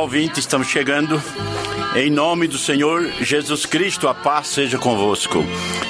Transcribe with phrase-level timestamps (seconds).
[0.00, 1.22] Olá, ouvinte, estamos chegando.
[1.94, 5.44] Em nome do Senhor Jesus Cristo, a paz seja convosco.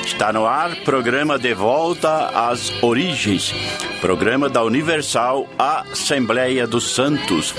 [0.04, 3.54] Está no ar programa De Volta às Origens,
[4.00, 7.54] programa da Universal Assembleia dos Santos.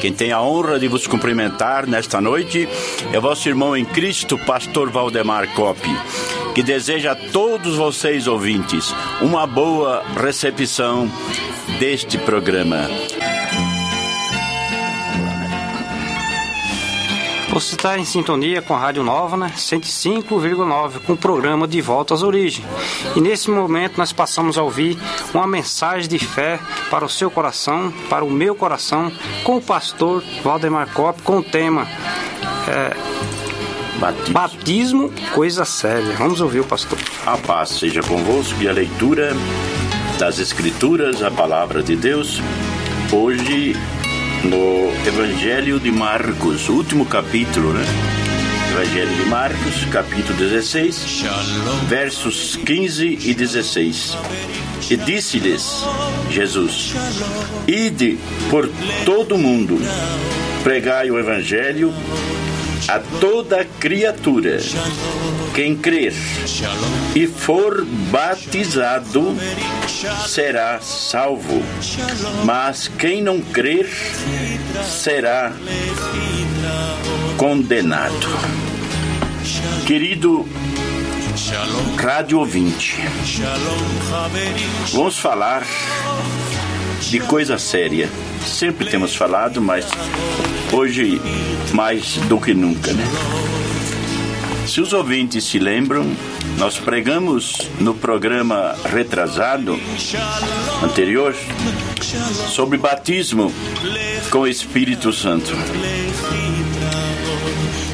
[0.00, 2.68] Quem tem a honra de vos cumprimentar nesta noite
[3.12, 5.90] é vosso irmão em Cristo, pastor Valdemar Coppi,
[6.54, 11.10] que deseja a todos vocês ouvintes uma boa recepção
[11.80, 12.88] deste programa.
[17.56, 19.50] Você está em sintonia com a Rádio Nova, né?
[19.56, 22.62] 105,9, com o programa De Volta às Origens.
[23.16, 24.98] E nesse momento nós passamos a ouvir
[25.32, 29.10] uma mensagem de fé para o seu coração, para o meu coração,
[29.42, 31.88] com o pastor Valdemar Cop, com o tema
[32.68, 32.94] é,
[34.00, 34.34] Batismo.
[34.34, 36.14] Batismo, coisa séria.
[36.18, 36.98] Vamos ouvir o pastor.
[37.24, 39.32] A paz seja convosco e a leitura
[40.18, 42.38] das Escrituras, a palavra de Deus.
[43.10, 43.74] Hoje
[44.46, 47.84] no Evangelho de Marcos, último capítulo, né?
[48.70, 51.24] Evangelho de Marcos, capítulo 16,
[51.88, 54.16] versos 15 e 16.
[54.90, 55.84] E disse-lhes
[56.30, 56.94] Jesus:
[57.66, 58.18] Ide
[58.50, 58.68] por
[59.04, 59.78] todo o mundo,
[60.62, 61.92] pregai o Evangelho
[62.88, 64.58] a toda criatura.
[65.54, 66.12] Quem crer
[67.14, 69.36] e for batizado
[70.26, 71.62] será salvo,
[72.44, 73.88] mas quem não crer
[74.84, 75.52] será
[77.36, 78.28] condenado.
[79.86, 80.46] Querido
[81.96, 82.96] rádio ouvinte,
[84.92, 85.66] vamos falar
[87.00, 88.08] de coisa séria.
[88.44, 89.86] Sempre temos falado, mas
[90.72, 91.20] hoje
[91.72, 93.04] mais do que nunca, né?
[94.66, 96.04] Se os ouvintes se lembram,
[96.58, 99.78] nós pregamos no programa retrasado
[100.82, 101.34] anterior
[102.52, 103.52] sobre batismo
[104.30, 105.52] com o Espírito Santo.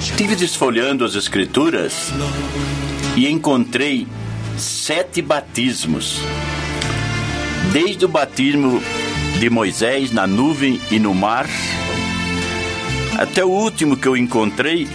[0.01, 2.13] Estive desfolhando as Escrituras
[3.17, 4.07] e encontrei
[4.57, 6.21] sete batismos.
[7.73, 8.83] Desde o batismo
[9.39, 11.47] de Moisés na nuvem e no mar,
[13.23, 14.89] até o último que eu encontrei,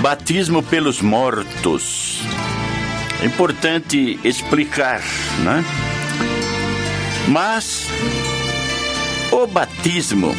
[0.00, 2.22] batismo pelos mortos.
[3.20, 5.02] É importante explicar,
[5.44, 5.62] né?
[7.28, 7.86] Mas
[9.30, 10.34] o batismo,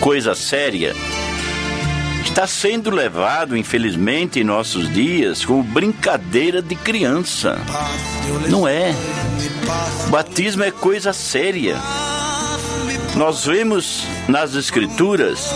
[0.00, 0.94] coisa séria,
[2.22, 7.58] está sendo levado, infelizmente, em nossos dias como brincadeira de criança.
[8.50, 8.94] Não é.
[10.10, 11.76] Batismo é coisa séria.
[13.16, 15.50] Nós vemos nas Escrituras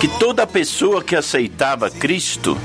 [0.00, 2.56] que toda pessoa que aceitava Cristo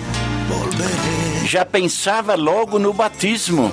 [1.46, 3.72] já pensava logo no batismo.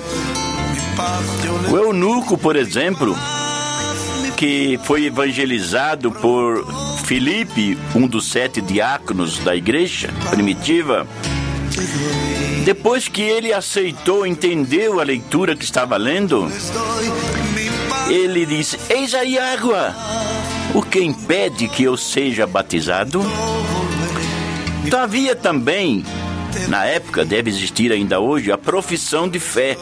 [1.71, 3.15] O eunuco, por exemplo,
[4.35, 6.65] que foi evangelizado por
[7.05, 11.07] Filipe, um dos sete diáconos da igreja primitiva,
[12.65, 16.47] depois que ele aceitou, entendeu a leitura que estava lendo,
[18.11, 19.95] ele disse: Eis aí água,
[20.75, 23.21] o que impede que eu seja batizado?
[25.01, 26.03] Havia também,
[26.67, 29.77] na época, deve existir ainda hoje, a profissão de fé.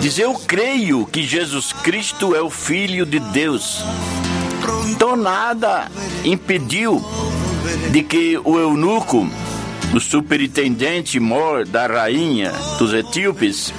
[0.00, 3.82] Diz: Eu creio que Jesus Cristo é o Filho de Deus.
[4.88, 5.90] Então nada
[6.24, 7.04] impediu
[7.90, 9.28] de que o eunuco,
[9.92, 13.74] o superintendente mor da rainha dos etíopes,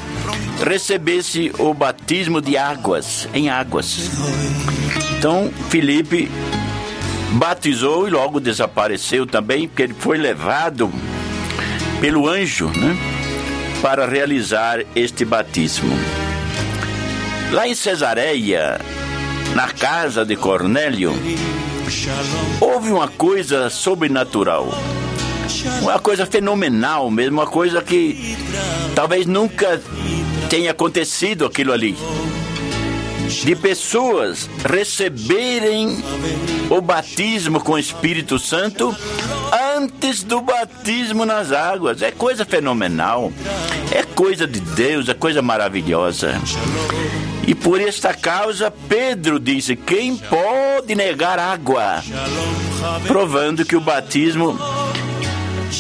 [0.66, 4.10] recebesse o batismo de águas, em águas.
[5.18, 6.30] Então Filipe
[7.34, 10.92] batizou e logo desapareceu também, porque ele foi levado
[12.00, 12.96] pelo anjo, né,
[13.82, 15.94] para realizar este batismo.
[17.52, 18.80] Lá em Cesareia,
[19.56, 21.14] na casa de Cornélio,
[22.60, 24.70] houve uma coisa sobrenatural.
[25.82, 28.36] Uma coisa fenomenal mesmo, uma coisa que
[28.96, 29.82] talvez nunca
[30.50, 31.98] tenha acontecido aquilo ali.
[33.44, 36.04] De pessoas receberem
[36.70, 38.96] o batismo com o Espírito Santo
[39.76, 42.02] antes do batismo nas águas.
[42.02, 43.32] É coisa fenomenal.
[43.92, 46.40] É coisa de Deus, é coisa maravilhosa.
[47.46, 52.04] E por esta causa, Pedro disse: Quem pode negar água?
[53.08, 54.58] Provando que o batismo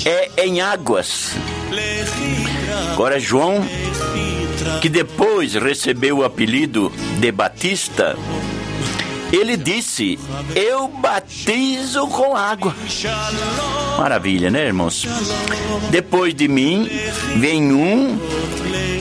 [0.06, 1.31] é em águas.
[2.92, 3.66] Agora, João,
[4.81, 8.16] que depois recebeu o apelido de Batista,
[9.31, 10.19] ele disse:
[10.56, 12.75] Eu batizo com água.
[13.98, 15.06] Maravilha, né, irmãos?
[15.90, 16.89] Depois de mim
[17.38, 18.19] vem um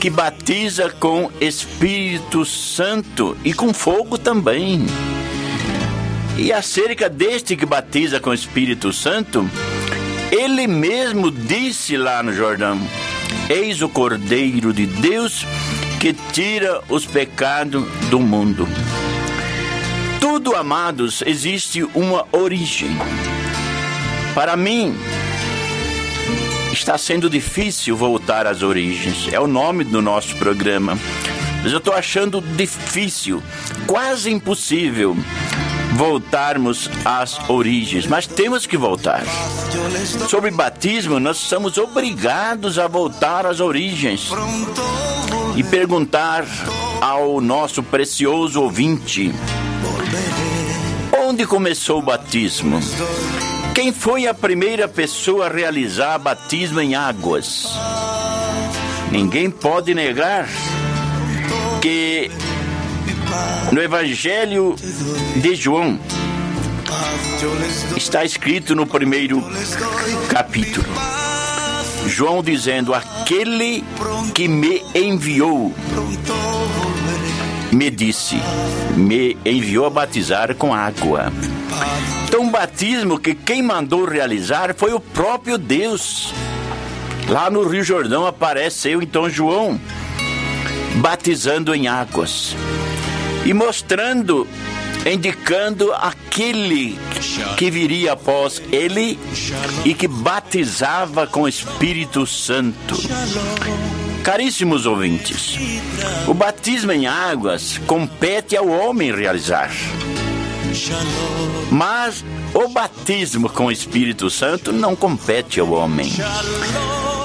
[0.01, 4.85] que batiza com Espírito Santo e com fogo também.
[6.37, 9.47] E acerca deste que batiza com Espírito Santo,
[10.33, 12.79] ele mesmo disse lá no Jordão:
[13.47, 15.45] Eis o Cordeiro de Deus
[15.99, 18.67] que tira os pecados do mundo.
[20.19, 22.97] Tudo, amados, existe uma origem.
[24.33, 24.95] Para mim,
[26.71, 29.31] está sendo difícil voltar às origens.
[29.31, 30.97] É o nome do nosso programa.
[31.61, 33.41] Mas eu estou achando difícil,
[33.85, 35.15] quase impossível
[35.95, 39.23] voltarmos às origens, mas temos que voltar.
[40.27, 44.29] Sobre batismo, nós somos obrigados a voltar às origens
[45.55, 46.45] e perguntar
[47.01, 49.31] ao nosso precioso ouvinte:
[51.25, 52.79] onde começou o batismo?
[53.73, 57.67] Quem foi a primeira pessoa a realizar batismo em águas?
[59.11, 60.47] Ninguém pode negar
[61.81, 62.31] que
[63.71, 64.75] no Evangelho
[65.35, 65.99] de João
[67.97, 69.43] está escrito no primeiro
[70.29, 70.85] capítulo.
[72.07, 73.83] João dizendo: Aquele
[74.33, 75.73] que me enviou
[77.71, 78.35] me disse,
[78.95, 81.33] me enviou a batizar com água.
[82.27, 86.33] Então, o batismo que quem mandou realizar foi o próprio Deus.
[87.27, 89.79] Lá no Rio Jordão apareceu então João
[90.95, 92.55] batizando em águas
[93.45, 94.47] e mostrando,
[95.05, 96.97] indicando aquele
[97.57, 99.19] que viria após ele
[99.83, 102.95] e que batizava com o Espírito Santo.
[104.23, 105.57] Caríssimos ouvintes,
[106.27, 109.71] o batismo em águas compete ao homem realizar.
[111.69, 112.23] Mas
[112.53, 116.09] o batismo com o Espírito Santo não compete ao homem.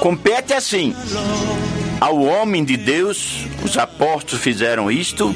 [0.01, 0.93] Compete assim
[1.99, 5.35] ao homem de Deus, os apóstolos fizeram isto,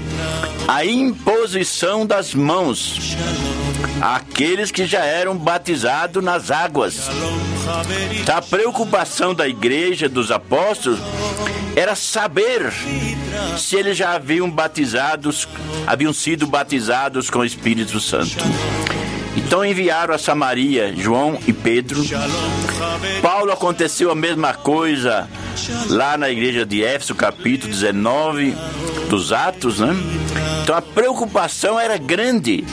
[0.67, 3.15] a imposição das mãos
[4.01, 7.09] àqueles que já eram batizados nas águas.
[8.33, 10.99] A preocupação da igreja dos apóstolos
[11.75, 12.71] era saber
[13.57, 15.47] se eles já haviam batizados,
[15.87, 18.43] haviam sido batizados com o Espírito Santo.
[19.35, 22.03] Então enviaram a Samaria João e Pedro.
[23.21, 25.27] Paulo aconteceu a mesma coisa
[25.89, 28.55] lá na igreja de Éfeso, capítulo 19
[29.09, 29.95] dos Atos, né?
[30.61, 32.63] Então a preocupação era grande.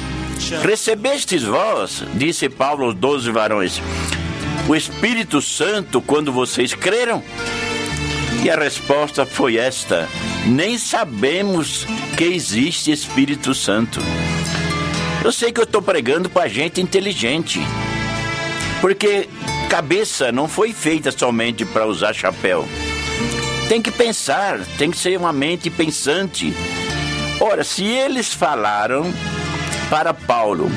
[0.63, 3.81] Recebestes vós, disse Paulo aos doze varões,
[4.69, 7.23] o Espírito Santo quando vocês creram?
[8.43, 10.09] E a resposta foi esta:
[10.47, 11.87] nem sabemos
[12.17, 14.01] que existe Espírito Santo.
[15.23, 17.61] Eu sei que eu estou pregando para gente inteligente,
[18.81, 19.29] porque
[19.69, 22.67] cabeça não foi feita somente para usar chapéu.
[23.69, 26.55] Tem que pensar, tem que ser uma mente pensante.
[27.39, 29.13] Ora, se eles falaram
[29.91, 30.71] para Paulo,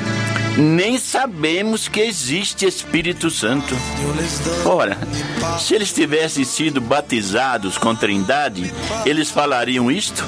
[0.58, 3.74] nem sabemos que existe Espírito Santo.
[4.66, 4.96] Ora,
[5.58, 8.72] se eles tivessem sido batizados com Trindade,
[9.06, 10.22] eles falariam isto?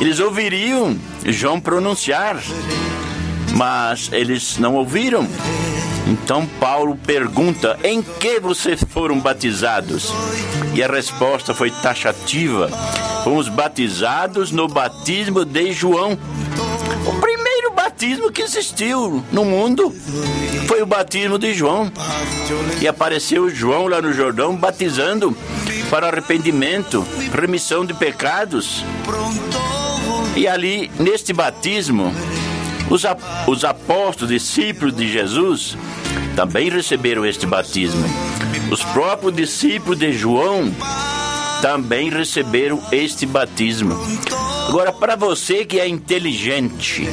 [0.00, 2.36] Eles ouviriam João pronunciar
[3.54, 5.26] mas eles não ouviram.
[6.06, 10.12] Então Paulo pergunta: em que vocês foram batizados?
[10.74, 12.68] E a resposta foi taxativa:
[13.24, 16.18] fomos batizados no batismo de João.
[17.06, 19.92] O primeiro batismo que existiu no mundo
[20.66, 21.90] foi o batismo de João.
[22.80, 25.36] E apareceu João lá no Jordão batizando
[25.90, 28.84] para arrependimento, remissão de pecados.
[30.36, 32.12] E ali, neste batismo,
[32.90, 33.02] os,
[33.46, 35.76] os apóstolos, discípulos de Jesus,
[36.34, 38.04] também receberam este batismo.
[38.70, 40.72] Os próprios discípulos de João
[41.62, 43.96] também receberam este batismo.
[44.68, 47.08] Agora, para você que é inteligente,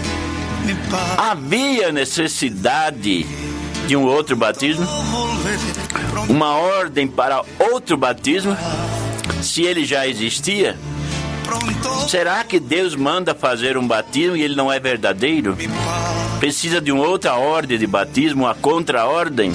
[1.17, 3.25] havia necessidade
[3.87, 4.85] de um outro batismo?
[6.29, 8.55] Uma ordem para outro batismo?
[9.41, 10.77] Se ele já existia?
[12.07, 15.57] Será que Deus manda fazer um batismo e ele não é verdadeiro?
[16.39, 19.51] Precisa de uma outra ordem de batismo, uma contra-ordem?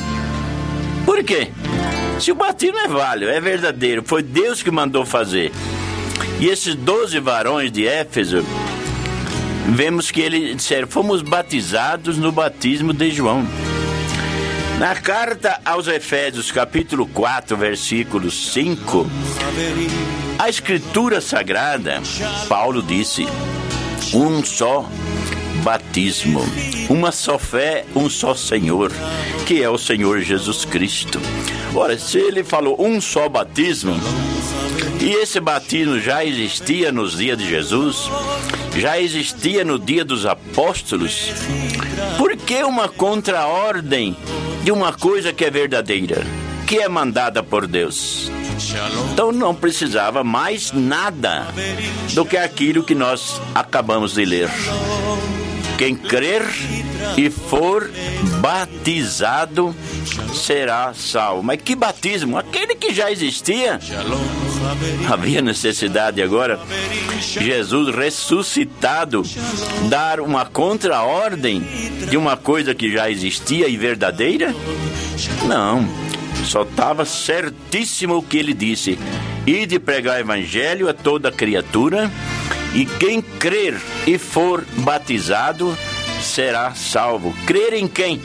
[1.05, 1.51] Por quê?
[2.21, 5.53] Se o batismo é válido, é verdadeiro, foi Deus que mandou fazer.
[6.41, 8.45] E esses doze varões de Éfeso,
[9.69, 13.47] vemos que eles disseram: fomos batizados no batismo de João.
[14.79, 19.11] Na carta aos Efésios, capítulo 4, versículo 5,
[20.39, 22.01] a Escritura Sagrada,
[22.49, 23.27] Paulo disse:
[24.15, 24.89] um só
[25.65, 26.41] batismo,
[26.89, 28.93] uma só fé, um só Senhor,
[29.49, 31.21] que é o Senhor Jesus Cristo.
[31.75, 33.99] Ora, se ele falou um só batismo,
[35.01, 38.09] e esse batismo já existia nos dias de Jesus,
[38.77, 41.33] já existia no dia dos apóstolos,
[42.17, 44.17] por que uma contraordem
[44.63, 46.27] de uma coisa que é verdadeira,
[46.67, 48.31] que é mandada por Deus?
[49.13, 51.47] Então não precisava mais nada
[52.13, 54.51] do que aquilo que nós acabamos de ler.
[55.79, 56.43] Quem crer
[57.17, 57.89] e for
[58.41, 59.75] batizado
[60.35, 61.43] será salvo.
[61.43, 62.37] Mas que batismo?
[62.37, 63.79] Aquele que já existia.
[65.09, 66.59] Havia necessidade agora,
[67.21, 69.23] Jesus ressuscitado,
[69.89, 71.63] dar uma contraordem
[72.09, 74.55] de uma coisa que já existia e verdadeira?
[75.47, 75.89] Não,
[76.45, 78.99] só estava certíssimo o que ele disse:
[79.47, 82.11] e de pregar evangelho a toda criatura,
[82.75, 85.77] e quem crer e for batizado
[86.23, 87.35] será salvo.
[87.47, 88.21] Crer em quem?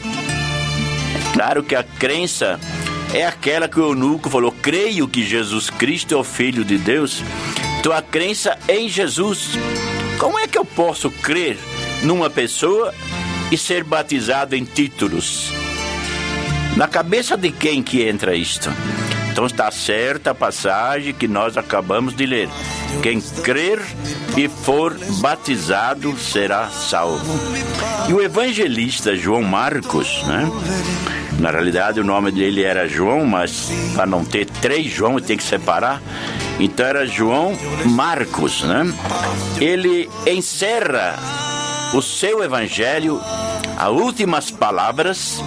[1.34, 2.60] Claro que a crença
[3.14, 7.24] é aquela que o eunuco falou: creio que Jesus Cristo é o Filho de Deus.
[7.80, 9.52] Então a crença em Jesus.
[10.18, 11.58] Como é que eu posso crer
[12.04, 12.94] numa pessoa
[13.52, 15.52] e ser batizado em títulos?
[16.76, 18.70] Na cabeça de quem que entra isto?
[19.32, 22.50] Então está certa a passagem que nós acabamos de ler.
[23.02, 23.80] Quem crer
[24.38, 27.34] e for batizado será salvo.
[28.08, 30.50] E o evangelista João Marcos, né?
[31.40, 35.44] Na realidade o nome dele era João, mas para não ter três João tem que
[35.44, 36.02] separar.
[36.60, 38.86] Então era João Marcos, né?
[39.60, 41.16] Ele encerra
[41.94, 43.20] o seu evangelho,
[43.78, 45.44] as últimas palavras,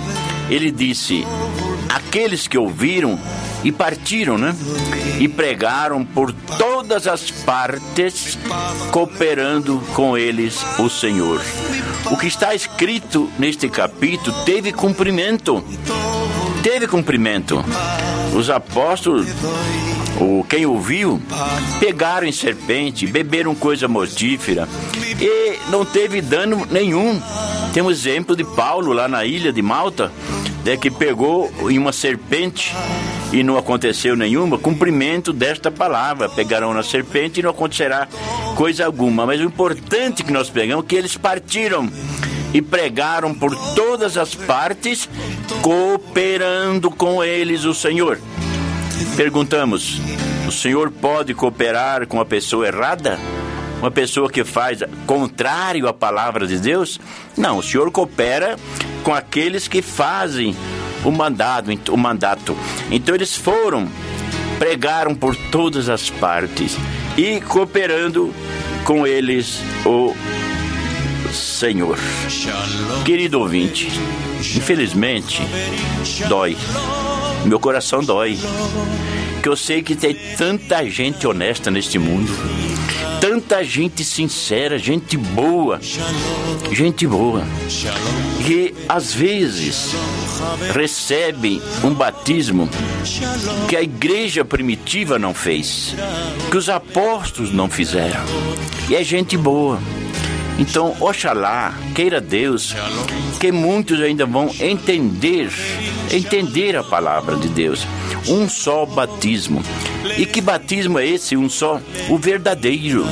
[0.50, 1.26] ele disse:
[1.88, 3.18] Aqueles que ouviram
[3.64, 4.54] e partiram, né?
[5.18, 8.38] E pregaram por todas as partes,
[8.92, 11.40] cooperando com eles o Senhor.
[12.10, 15.64] O que está escrito neste capítulo teve cumprimento.
[16.62, 17.64] Teve cumprimento.
[18.34, 19.26] Os apóstolos
[20.20, 21.20] o quem ouviu,
[21.78, 24.66] pegaram em serpente, beberam coisa mortífera
[25.20, 27.20] e não teve dano nenhum.
[27.74, 30.10] Temos exemplo de Paulo lá na ilha de Malta,
[30.66, 32.74] né, que pegou em uma serpente
[33.32, 36.28] e não aconteceu nenhuma, cumprimento desta palavra.
[36.28, 38.08] Pegarão na serpente e não acontecerá
[38.56, 39.24] coisa alguma.
[39.24, 41.88] Mas o importante que nós pegamos é que eles partiram
[42.52, 45.08] e pregaram por todas as partes,
[45.62, 48.18] cooperando com eles o Senhor.
[49.16, 50.00] Perguntamos:
[50.48, 53.18] o senhor pode cooperar com a pessoa errada?
[53.78, 56.98] Uma pessoa que faz contrário à palavra de Deus?
[57.36, 58.56] Não, o senhor coopera
[59.06, 60.52] com aqueles que fazem
[61.04, 62.56] o mandado, o mandato.
[62.90, 63.88] Então eles foram,
[64.58, 66.76] pregaram por todas as partes
[67.16, 68.34] e cooperando
[68.82, 70.12] com eles o
[71.32, 71.96] Senhor.
[73.04, 73.92] Querido ouvinte,
[74.56, 75.40] infelizmente
[76.28, 76.56] dói
[77.44, 78.36] meu coração dói.
[79.40, 82.32] Que eu sei que tem tanta gente honesta neste mundo.
[83.36, 85.78] Tanta gente sincera, gente boa.
[86.72, 87.44] Gente boa.
[88.46, 89.94] Que às vezes
[90.72, 92.66] recebe um batismo
[93.68, 95.94] que a igreja primitiva não fez,
[96.50, 98.24] que os apóstolos não fizeram.
[98.88, 99.78] E é gente boa.
[100.58, 102.74] Então, oxalá, queira Deus,
[103.38, 105.50] que muitos ainda vão entender,
[106.10, 107.86] entender a palavra de Deus.
[108.26, 109.62] Um só batismo.
[110.16, 111.36] E que batismo é esse?
[111.36, 111.80] Um só?
[112.08, 113.04] O verdadeiro.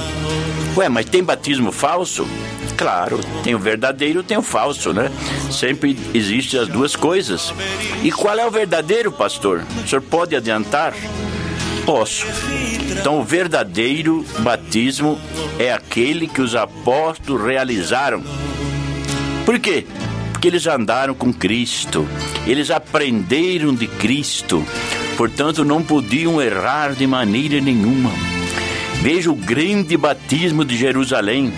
[0.76, 2.26] Ué, mas tem batismo falso?
[2.76, 5.10] Claro, tem o verdadeiro tem o falso, né?
[5.50, 7.52] Sempre existem as duas coisas.
[8.02, 9.64] E qual é o verdadeiro, pastor?
[9.84, 10.92] O senhor pode adiantar?
[11.84, 12.26] Posso.
[12.90, 15.18] Então, o verdadeiro batismo
[15.58, 18.22] é aquele que os apóstolos realizaram.
[19.44, 19.86] Por quê?
[20.32, 22.08] Porque eles andaram com Cristo,
[22.46, 24.64] eles aprenderam de Cristo,
[25.16, 28.10] portanto, não podiam errar de maneira nenhuma.
[29.02, 31.52] Veja o grande batismo de Jerusalém,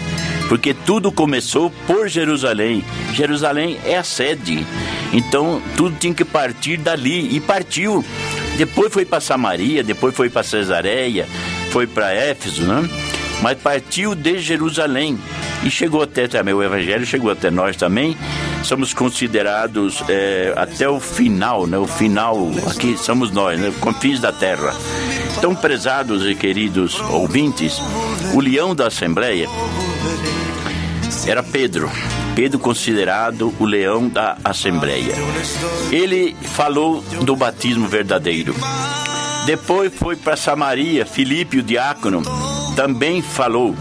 [0.49, 2.85] porque tudo começou por Jerusalém.
[3.13, 4.67] Jerusalém é a sede,
[5.13, 8.05] então tudo tinha que partir dali e partiu.
[8.57, 11.27] Depois foi para Samaria, depois foi para Cesareia,
[11.71, 12.89] foi para Éfeso, né?
[13.43, 15.19] Mas partiu de Jerusalém
[15.63, 18.17] e chegou até também, o Evangelho chegou até nós também.
[18.63, 21.79] Somos considerados é, até o final, né?
[21.79, 23.73] O final, aqui somos nós, né?
[23.81, 24.75] Confins da terra.
[25.37, 27.81] Então, prezados e queridos ouvintes,
[28.35, 29.47] o leão da Assembleia
[31.27, 31.91] era Pedro.
[32.37, 35.15] Pedro considerado o leão da Assembleia.
[35.91, 38.55] Ele falou do batismo verdadeiro.
[39.47, 42.23] Depois foi para Samaria, Filipe, o diácono,
[42.77, 43.75] também falou.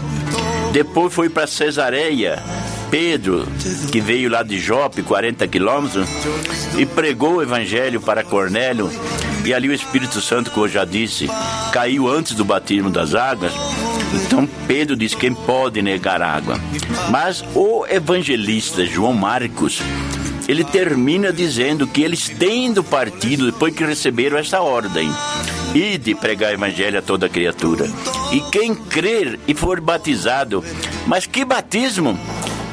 [0.72, 2.42] Depois foi para Cesareia,
[2.90, 3.46] Pedro,
[3.92, 6.08] que veio lá de Jope, 40 quilômetros,
[6.78, 8.90] e pregou o evangelho para Cornélio.
[9.44, 11.28] E ali o Espírito Santo, como eu já disse,
[11.72, 13.52] caiu antes do batismo das águas.
[14.14, 16.60] Então Pedro diz: quem pode negar água?
[17.10, 19.80] Mas o evangelista João Marcos
[20.48, 25.10] ele termina dizendo que eles tendo partido depois que receberam esta ordem
[25.74, 27.90] e de pregar o evangelho a toda criatura.
[28.32, 30.64] E quem crer e for batizado,
[31.06, 32.18] mas que batismo?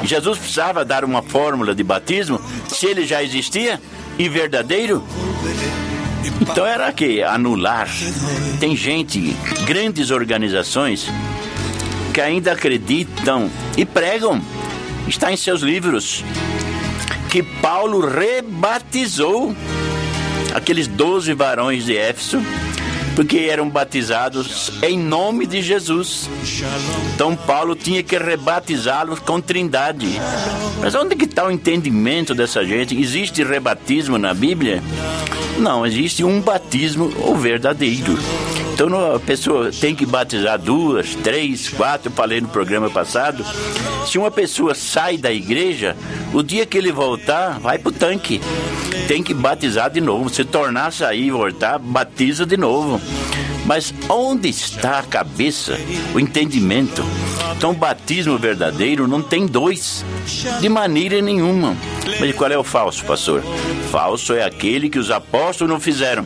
[0.04, 3.82] Jesus precisava dar uma fórmula de batismo se ele já existia
[4.20, 5.04] e verdadeiro?
[6.42, 7.90] Então era que anular.
[8.60, 11.10] Tem gente, grandes organizações
[12.14, 14.42] que ainda acreditam e pregam.
[15.08, 16.24] Está em seus livros
[17.30, 19.56] que Paulo rebatizou
[20.54, 22.42] aqueles doze varões de Éfeso
[23.16, 26.30] porque eram batizados em nome de Jesus.
[27.14, 30.08] Então Paulo tinha que rebatizá-los com trindade.
[30.82, 33.00] Mas onde que está o entendimento dessa gente?
[33.00, 34.82] Existe rebatismo na Bíblia?
[35.64, 38.20] Não, existe um batismo, verdadeiro.
[38.74, 43.46] Então a pessoa tem que batizar duas, três, quatro, falei no programa passado.
[44.06, 45.96] Se uma pessoa sai da igreja,
[46.34, 48.42] o dia que ele voltar, vai pro tanque.
[49.08, 50.30] Tem que batizar de novo.
[50.30, 53.00] Se tornar sair e voltar, batiza de novo.
[53.66, 55.80] Mas onde está a cabeça,
[56.14, 57.04] o entendimento?
[57.56, 60.04] Então, o batismo verdadeiro não tem dois,
[60.60, 61.78] de maneira nenhuma.
[62.20, 63.42] Mas qual é o falso, pastor?
[63.90, 66.26] Falso é aquele que os apóstolos não fizeram.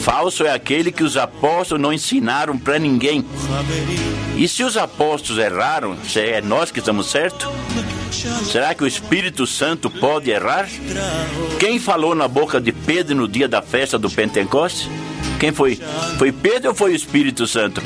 [0.00, 3.24] Falso é aquele que os apóstolos não ensinaram para ninguém.
[4.36, 7.46] E se os apóstolos erraram, se é nós que estamos certos?
[8.50, 10.66] Será que o Espírito Santo pode errar?
[11.58, 14.88] Quem falou na boca de Pedro no dia da festa do Pentecostes?
[15.38, 15.80] Quem foi?
[16.18, 17.82] Foi Pedro ou foi o Espírito Santo?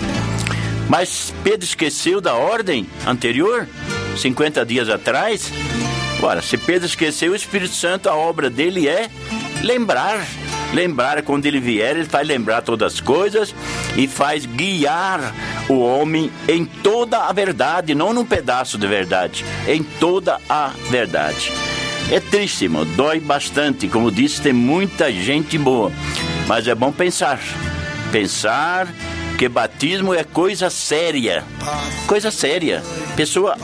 [0.88, 3.68] Mas Pedro esqueceu da ordem anterior,
[4.16, 5.52] 50 dias atrás?
[6.22, 9.10] Ora, se Pedro esqueceu, o Espírito Santo, a obra dele é
[9.62, 10.26] lembrar
[10.72, 13.54] lembrar quando ele vier, ele faz lembrar todas as coisas
[13.96, 15.34] e faz guiar
[15.68, 21.52] o homem em toda a verdade, não num pedaço de verdade, em toda a verdade.
[22.10, 23.86] É triste, irmão, dói bastante.
[23.86, 25.92] Como disse, tem muita gente boa,
[26.46, 27.40] mas é bom pensar.
[28.10, 28.88] Pensar
[29.38, 31.44] que batismo é coisa séria.
[32.06, 32.82] Coisa séria.
[33.16, 33.56] Pessoa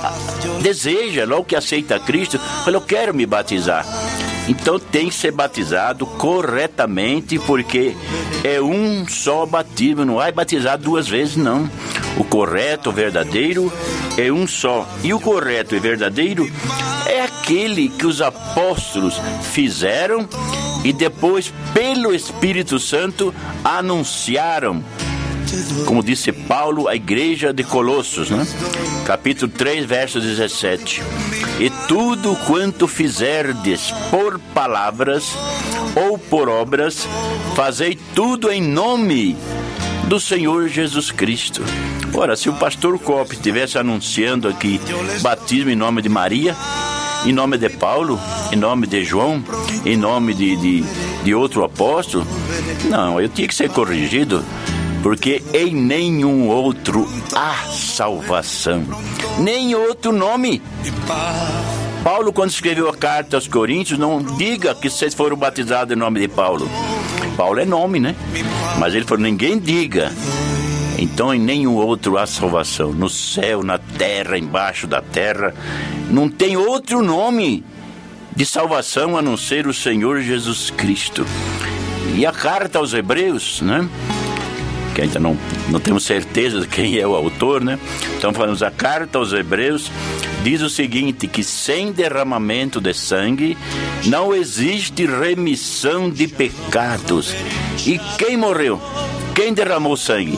[0.60, 3.86] deseja, logo que aceita Cristo, fala, eu quero me batizar.
[4.48, 7.94] Então tem que ser batizado corretamente, porque
[8.42, 11.70] é um só batismo, não vai batizar duas vezes, não.
[12.16, 13.72] O correto, o verdadeiro,
[14.16, 14.88] é um só.
[15.04, 16.50] E o correto e verdadeiro
[17.06, 19.20] é aquele que os apóstolos
[19.52, 20.26] fizeram
[20.84, 24.82] e depois, pelo Espírito Santo, anunciaram
[25.86, 28.46] como disse Paulo à igreja de Colossos, né?
[29.06, 31.02] capítulo 3, verso 17.
[31.58, 35.34] E tudo quanto fizerdes por palavras
[35.96, 37.08] ou por obras,
[37.56, 39.36] fazei tudo em nome
[40.06, 41.62] do Senhor Jesus Cristo.
[42.14, 44.80] Ora, se o pastor Cop estivesse anunciando aqui
[45.22, 46.54] batismo em nome de Maria,
[47.24, 48.18] em nome de Paulo,
[48.52, 49.42] em nome de João,
[49.84, 50.84] em nome de, de,
[51.24, 52.26] de outro apóstolo,
[52.84, 54.44] não, eu tinha que ser corrigido
[55.02, 58.84] porque em nenhum outro há salvação,
[59.38, 60.60] nem outro nome.
[62.02, 66.20] Paulo, quando escreveu a carta aos Coríntios, não diga que vocês foram batizados em nome
[66.20, 66.68] de Paulo.
[67.36, 68.14] Paulo é nome, né?
[68.78, 70.12] Mas ele falou: ninguém diga.
[70.98, 72.92] Então, em nenhum outro há salvação.
[72.92, 75.54] No céu, na terra, embaixo da terra,
[76.10, 77.64] não tem outro nome
[78.34, 81.26] de salvação a não ser o Senhor Jesus Cristo.
[82.16, 83.88] E a carta aos Hebreus, né?
[84.98, 87.78] que ainda não, não temos certeza de quem é o autor, né?
[88.16, 89.92] Então falamos a carta aos Hebreus
[90.42, 93.56] diz o seguinte que sem derramamento de sangue
[94.06, 97.32] não existe remissão de pecados.
[97.86, 98.80] E quem morreu?
[99.36, 100.36] Quem derramou sangue?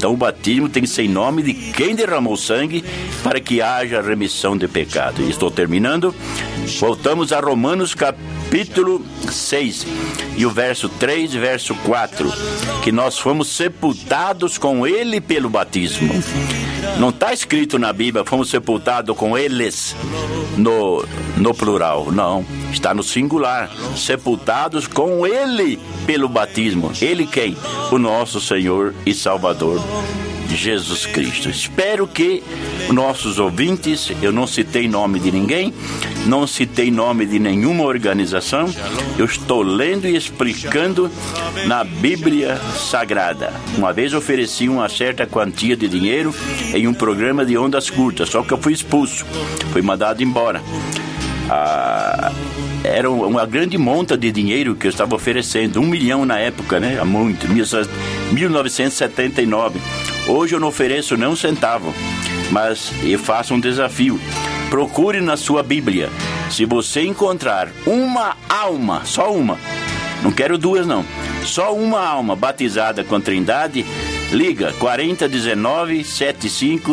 [0.00, 2.82] Então o batismo tem que ser em nome de quem derramou sangue
[3.22, 5.20] para que haja remissão de pecado.
[5.20, 6.14] E estou terminando.
[6.78, 9.86] Voltamos a Romanos capítulo 6
[10.38, 12.32] e o verso 3 e verso 4,
[12.82, 16.14] que nós fomos sepultados com ele pelo batismo.
[16.98, 19.96] Não está escrito na Bíblia, fomos sepultados com eles
[20.56, 21.04] no,
[21.36, 22.44] no plural, não.
[22.72, 26.92] Está no singular, sepultados com ele pelo batismo.
[27.00, 27.56] Ele quem?
[27.90, 29.80] O nosso Senhor e Salvador
[30.56, 31.48] Jesus Cristo.
[31.48, 32.42] Espero que
[32.90, 35.72] nossos ouvintes, eu não citei nome de ninguém,
[36.26, 38.72] não citei nome de nenhuma organização,
[39.18, 41.10] eu estou lendo e explicando
[41.66, 43.52] na Bíblia Sagrada.
[43.76, 46.34] Uma vez ofereci uma certa quantia de dinheiro
[46.74, 49.24] em um programa de ondas curtas, só que eu fui expulso,
[49.72, 50.62] fui mandado embora.
[51.48, 52.32] Ah,
[52.84, 56.98] era uma grande monta de dinheiro que eu estava oferecendo, um milhão na época, né?
[57.00, 59.78] Há muito, 1979.
[60.32, 61.92] Hoje eu não ofereço nem um centavo,
[62.52, 64.20] mas eu faço um desafio.
[64.70, 66.08] Procure na sua Bíblia.
[66.48, 69.58] Se você encontrar uma alma, só uma,
[70.22, 71.04] não quero duas não,
[71.44, 73.84] só uma alma batizada com a Trindade,
[74.30, 76.88] liga 4019 75